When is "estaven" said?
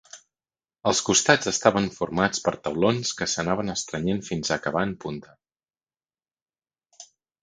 1.51-1.89